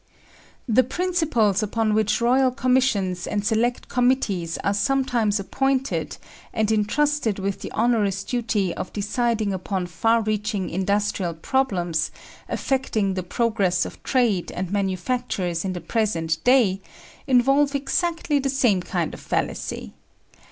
The 0.67 0.83
principles 0.83 1.61
upon 1.61 1.93
which 1.93 2.21
Royal 2.21 2.49
Commissions 2.49 3.27
and 3.27 3.45
Select 3.45 3.87
Committees 3.87 4.57
are 4.63 4.73
sometimes 4.73 5.39
appointed 5.39 6.17
and 6.51 6.71
entrusted 6.71 7.37
with 7.37 7.59
the 7.61 7.71
onerous 7.75 8.23
duty 8.23 8.73
of 8.73 8.91
deciding 8.93 9.53
upon 9.53 9.85
far 9.85 10.23
reaching 10.23 10.71
industrial 10.71 11.35
problems, 11.35 12.09
affecting 12.49 13.13
the 13.13 13.21
progress 13.21 13.85
of 13.85 14.01
trade 14.01 14.51
and 14.53 14.71
manufactures 14.71 15.63
in 15.63 15.73
the 15.73 15.79
present 15.81 16.43
day, 16.43 16.81
involve 17.27 17.75
exactly 17.75 18.39
the 18.39 18.49
same 18.49 18.81
kind 18.81 19.13
of 19.13 19.19
fallacy. 19.19 19.93